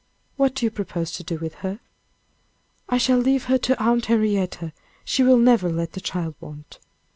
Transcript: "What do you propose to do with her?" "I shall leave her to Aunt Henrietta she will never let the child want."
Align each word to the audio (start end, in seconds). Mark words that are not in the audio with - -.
"What 0.35 0.55
do 0.55 0.65
you 0.65 0.71
propose 0.71 1.11
to 1.11 1.23
do 1.23 1.37
with 1.37 1.53
her?" 1.61 1.79
"I 2.89 2.97
shall 2.97 3.19
leave 3.19 3.43
her 3.43 3.59
to 3.59 3.79
Aunt 3.79 4.07
Henrietta 4.07 4.73
she 5.05 5.21
will 5.21 5.37
never 5.37 5.69
let 5.69 5.91
the 5.91 6.01
child 6.01 6.33
want." 6.39 6.79